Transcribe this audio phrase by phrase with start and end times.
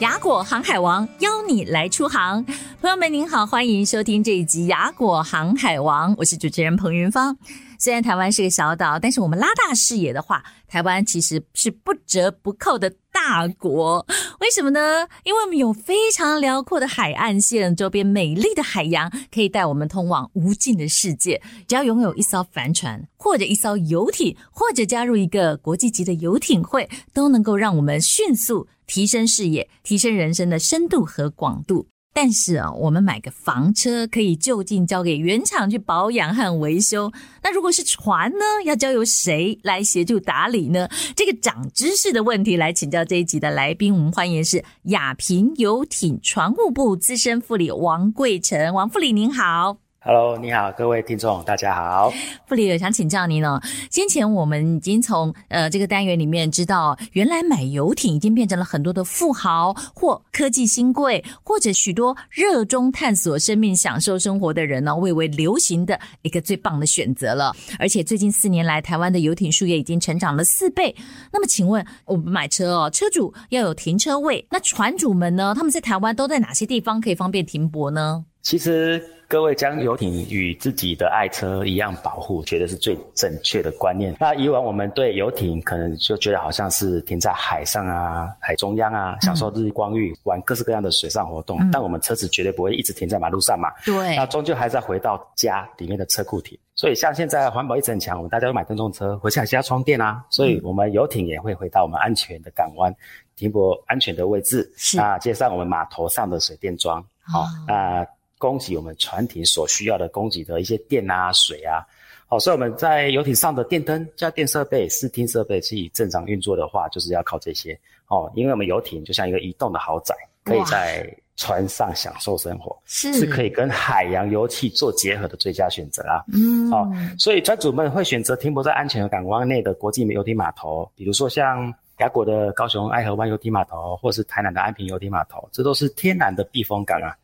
[0.00, 2.44] 雅果航海王邀你来出航，
[2.82, 7.34] 朋友们您好，欢迎收听这一集雅果航海王，我是主持人彭云芳。
[7.78, 14.06] 虽然台湾是个小岛，但是我们拉大视野的话，台湾其实是不折不扣的大国。
[14.40, 15.08] 为什么呢？
[15.24, 21.40] 因为我们有非常辽阔的海岸线，周边美丽的海洋可以带我们通往无尽的世界。
[21.66, 31.86] 只要拥有一艘帆船，或者一艘游艇，或者加入一个国际级的游艇会，都能够让我们迅速提升视野，提升人生的深度和广度。
[32.18, 37.12] 但是啊，我们买个房车可以就近交给原厂去保养和维修。
[37.42, 40.88] 那如果是船呢，要交由谁来协助打理呢？
[41.14, 49.85] 这个长知识的问题来请教这一集的来宾，我们欢迎是亚平游艇船务部资深副理王贵成，王副理您好。
[50.08, 52.12] Hello，你好，各位听众，大家好。
[52.46, 53.60] 副理有想请教您呢。
[53.90, 67.52] 先前我们已经从呃这个单元里面知道，原来买游艇已经变成了很多的富豪或科技新贵，或者许多热衷探索生命、享受生活的人呢，蔚为流行的一个最棒的选择了。
[67.76, 70.94] 而且最近四年来，台湾的游艇数业已经成长了四倍。
[71.32, 75.52] 那么，请问我们买车哦，车主要有停车位，那船主们呢？
[75.56, 78.24] 他们在台湾都在哪些地方可以方便停泊呢？
[78.46, 79.04] 其实。
[79.28, 84.14] 各位将游艇与自己的爱车一样保护，觉得是最正确的观念。
[84.20, 91.58] 那以往我们对游艇可能就觉得好像是停在海上啊、海中央啊，享受日光浴、玩各式各样的水上活动。
[91.60, 93.68] 嗯、但我们车子绝对不会一直停在马路上嘛。
[93.84, 94.14] 对。
[94.14, 96.56] 那终究还是要回到家里面的车库停。
[96.76, 100.24] 所以像现在环保意识很强，我们大家都买电动车，回家还是要充电啊。
[100.30, 102.94] 所以我们游艇也会回到我们安全的港湾，
[103.34, 104.72] 停泊安全的位置。
[104.76, 105.00] 是。
[105.00, 107.04] 啊，接上我们码头上的水电桩。
[107.22, 107.46] 好、哦。
[107.66, 108.06] 那。
[108.38, 111.80] 供给我们船艇所需要的供给的一些电啊、水啊，
[112.26, 118.30] 好，所以我们在游艇上的电灯、家电设备、视听设备，是以正常运作的话，就是要靠这些哦。
[118.34, 120.14] 因为我们游艇就像一个移动的豪宅，
[120.44, 126.24] 可以在船上享受生活，是是可以跟海洋游憩做结合的最佳选择啊。
[126.32, 137.16] 嗯，哦，所以船主们会选择停泊在安全的港湾内的国际游艇码头，比如说像雅果的高雄爱河湾游艇码头，或是台南的安平游艇码头，这都是天然的避风港啊。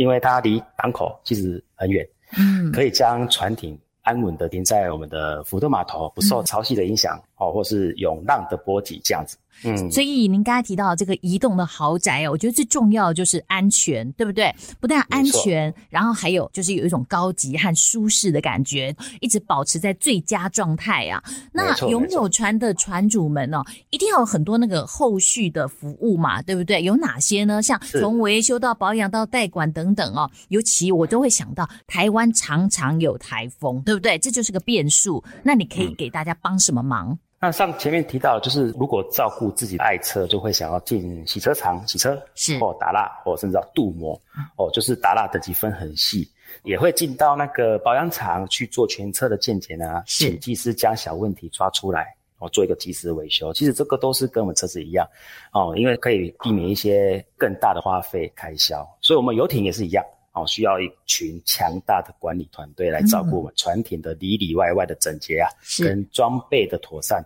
[0.00, 9.36] 因为它离港口其实很远，嗯，可以将船艇安稳的停在我们的福特码头，不受潮汐的影响，哦、嗯，或是涌浪的波及这样子。
[9.62, 14.54] 嗯，所以您刚才提到这个移动的豪宅哦，我觉得最重要的就是安全，对不对？
[14.80, 21.22] 不但安全，然后还有就是有一种高级和舒适的感觉，一直保持在最佳状态啊。
[21.52, 26.82] 那拥有船的船主们哦，一定要有很多那个后续的服务嘛，对不对？
[26.82, 27.60] 有哪些呢？
[27.60, 34.16] 像从维修到保养到代管等等哦，尤其我都会想到台湾常常有台风，对不对？
[34.16, 35.22] 这就是个变数。
[35.42, 37.10] 那你可以给大家帮什么忙？
[37.10, 44.20] 嗯那上前面提到，就是如果照顾自己的爱车，就会想要进洗车厂洗车，是或打蜡，或甚至要镀膜，
[44.58, 46.30] 哦，就是打蜡等级分很细，
[46.64, 53.50] 也会进到那个保养厂去做全车的健检啊，请技师将小问题抓出来，哦，做一个及时的维修。
[53.54, 55.08] 其实这个都是跟我们车子一样，
[55.52, 60.04] 哦，因为可以避免一些更大的花费开销，所以我们游艇也是一样。
[60.32, 65.50] 哦，需要一群强大的管理团队来照顾我们船艇的里里外外的整洁啊，
[65.80, 67.20] 嗯、跟装备的妥善。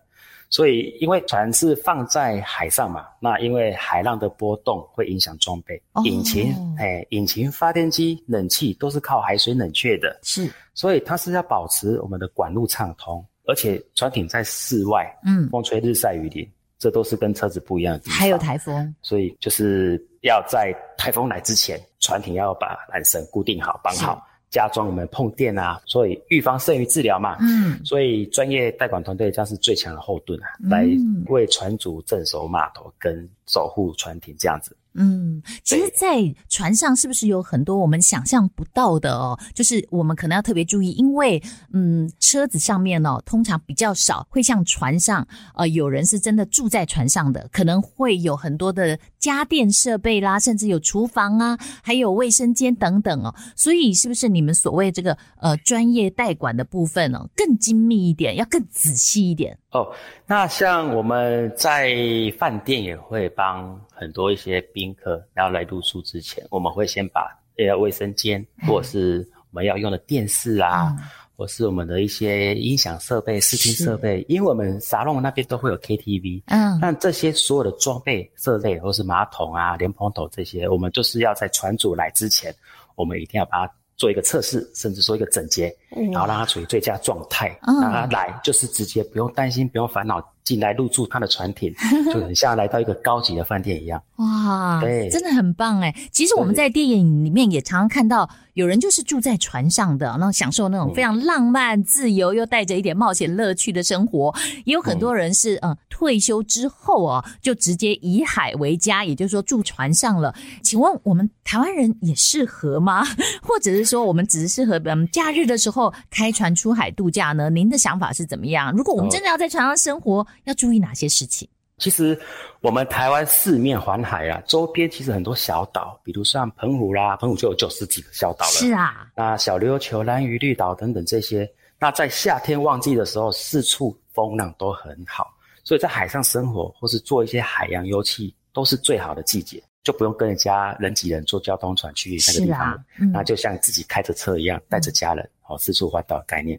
[0.55, 16.49] 所以，因为船是放在海上嘛，那因为海浪的波动会影响装备，哦、引擎、哎，引擎、发电机、冷气都是靠海水冷却的，是，所以它是要保持我们的管路畅通，而且船艇在室外，嗯，风吹日晒雨淋，
[16.79, 18.17] 这都是跟车子不一样的地方。
[18.17, 21.81] 还有台风，所以就是要在台风来之前。
[22.01, 24.23] 船艇要把缆绳固定好、绑好，
[24.55, 27.37] 加装我们碰电啊，所以预防胜于治疗嘛。
[27.41, 30.87] 嗯，所以专业代管团队将是最强的后盾啊，嗯、来
[31.27, 34.77] 为船主镇守码头跟守护船艇这样子。
[34.97, 39.37] 嗯，其实，在船上是不是有很多我们想象不到的哦？
[39.53, 41.43] 就是我们可能要特别注意，因为
[41.73, 45.27] 嗯，车子上面哦，通常比较少会像船上，
[45.57, 53.35] 呃，有人是真的住在船上的，可能会有很多的家电设备啦，甚至有厨房啊，还有卫生间等等哦。
[53.57, 59.59] 所以，是不是你们所谓这个呃专业代管的部分哦，更精密一点，要更仔细一点？
[59.73, 59.93] 哦，
[60.25, 61.93] 那像我们在
[62.39, 71.05] 饭店也会帮很多一些宾客，然后来入住之前，我们会先把呃卫生间或者是我们要用的电视啊，嗯、
[71.37, 82.55] 或是我们的一些音响设备、视听设备，因为我们沙龙那边都会有 KTV，嗯，那这些所有的装备设备或是马桶啊、莲蓬头这些，我们就是要在船主来之前，
[82.95, 83.73] 我们一定要把它。
[83.97, 85.73] 做一个测试，甚至说一个整洁，
[86.11, 90.21] 然后让它处于最佳状态，让它来就是直接不用担心，不用烦恼。
[90.45, 91.75] 进来入住他的船艇，
[92.13, 94.01] 就很像来到一个高级的饭店一样。
[94.17, 95.95] 哇，对，真的很棒哎！
[96.13, 104.33] 其实我们在电影里面也常常看到有人就是住在船上的，然后享受那种非常浪漫、自由又带着一点冒险乐趣的生活。
[104.65, 110.33] 也有很多人是嗯，退休之后啊，就直接以海为家，也就是说住船上了。
[110.63, 113.03] 请问我们台湾人也适合吗？
[113.43, 117.49] 或者是说我们只是适合嗯假日的时候开船出海度假呢？
[117.51, 118.71] 您的想法是怎么样？
[118.77, 121.49] 如果我们真的要在船上生活，要注意哪些事情？
[121.79, 122.17] 其实
[122.61, 128.53] 我们台湾四面环海啊，周边其实很多小岛，比如像澎湖啦，澎湖就有九十几个小岛了。
[128.53, 131.51] 是啊，那小琉球、兰屿绿岛等等这些，
[131.81, 135.35] 那在夏天旺季的时候，四处风浪都很好，
[135.65, 146.59] 所以在海上生活或是做一些海洋游憩，都是最好的季节，就不用跟人家人挤人坐交通船去那个地方，啊嗯、那就像自己开着车一样，带着家人哦，四处环岛的概念。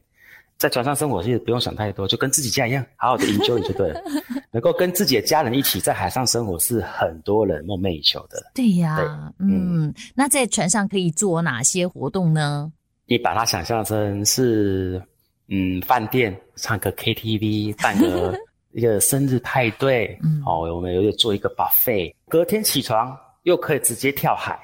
[0.58, 4.02] 在船上生活其实不用想太多，就跟自己家一样，好好的 enjoy 就对了。
[4.52, 8.42] 能够跟自己的家人一起在海上生活，是很多人梦寐以求的。
[8.54, 9.06] 对呀，对
[9.40, 12.72] 嗯，嗯，那在船上可以做哪些活动呢？
[13.06, 15.02] 你把它想象成是，
[15.50, 18.34] 嗯，饭店唱个 KTV， 办个
[18.72, 24.58] 一个生日派对，嗯，哦，我们又做一个 buffet，隔天起床又可以直接跳海，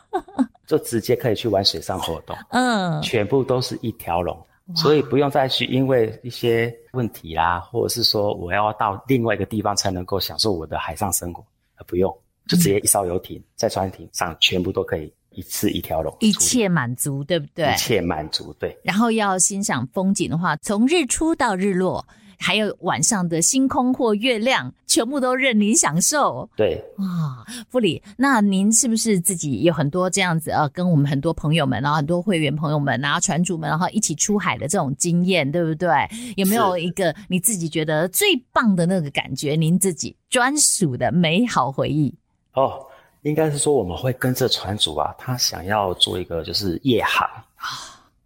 [0.68, 4.38] 就直接可以去玩水上活动，嗯，全部都是一条龙。
[4.74, 11.44] 所以不用再去因为一些问题啦，或者是说我要到另外一个地方才能够享受我的海上生活，
[11.86, 12.12] 不用，
[12.48, 17.72] 就直接一艘游艇在船艇上全部都可以一次一条龙，一切满足，对不对？
[17.72, 18.76] 一切满足，对。
[18.82, 22.04] 然后要欣赏风景的话，从日出到日落。
[22.38, 26.48] 还有晚上的星空或月亮，全部都任您享受。
[26.56, 30.68] 对，哇，副理，那您是不是自己有很多这样子啊？
[30.68, 35.88] 跟我们很多朋友们，然后很多会员朋友们，然后船主们，然后一起出海的这种经验，对不对？
[36.36, 39.56] 有没有一个你自己觉得最棒的那个感觉？
[39.56, 42.14] 您自己专属的美好回忆？
[42.54, 42.84] 哦，
[43.22, 47.28] 应该是说我们会跟着船主啊，他想要做一个就是夜航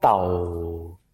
[0.00, 0.26] 到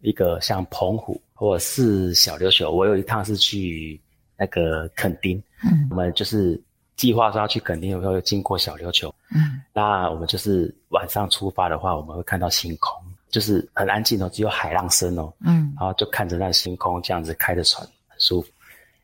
[0.01, 1.19] 一个像澎湖。
[1.37, 4.01] 或者是小琉球，我有一趟是去
[4.35, 6.59] 那个垦丁，嗯，我们就是
[6.95, 12.99] 计划说要去垦丁，有时候经过小琉球，嗯，那我们就是晚上出发的话，我们会看到星空，
[13.29, 18.49] 就是很安静哦，只有海浪声哦，嗯，然后就看着那星空这样子开着船，很舒服。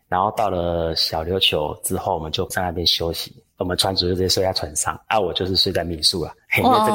[0.09, 3.35] 然后到了小琉球之后，我们就在那边休息。
[3.63, 6.91] 我们船主就直接睡在船上，啊，我就是睡在民宿啊， 因为这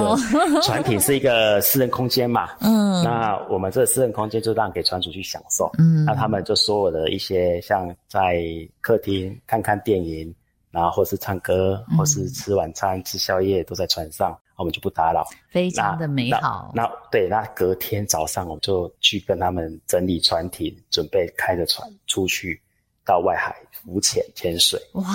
[0.54, 8.44] 个船艇是一个私人空间嘛， 嗯，那我们这个私人空间就让给船主去享受，嗯，那他们就所有的一些像在
[8.82, 10.34] 客厅看看电影，
[10.70, 16.70] 然后或是唱歌，或是吃晚餐、吃宵夜都在船上，我们就不打扰，非常的美好。
[16.74, 22.60] 那，那对，那隔天早上我们就去跟他们整理船艇，准备开着船出去
[23.06, 25.06] 到外海浮潜潜水，哇。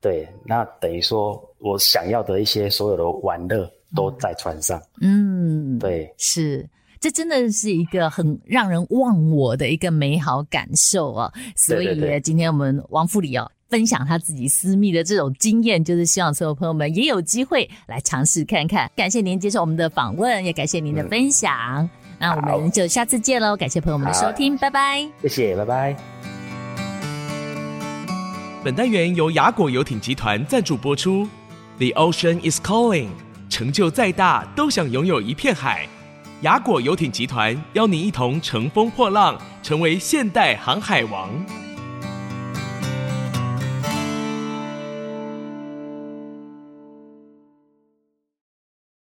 [0.00, 4.80] 对，那等于说我想要的一些所有的玩乐都在船上。
[5.00, 6.68] 嗯，对，是，
[7.00, 11.32] 这真的是一个很让人忘我的一个美好感受啊！
[11.56, 18.90] 所以今天我们王副理哦，分享他自己私密的这种经验，就是希望所有朋友们也有机会来尝试看看。
[18.94, 21.52] 感谢您接受我们的访问，也感谢您的分享。
[22.20, 23.56] 嗯，那我们就下次见喽！
[23.56, 25.08] 感谢朋友们的收听，拜拜。
[25.22, 26.37] 谢谢，拜拜。
[28.64, 31.28] 本单元由雅果游艇集团赞助播出。
[31.78, 33.06] The ocean is calling，
[33.48, 35.86] 成就再大都想拥有一片海。
[36.40, 41.30] 雅果游艇集团邀您一同乘风破浪，成为现代航海王。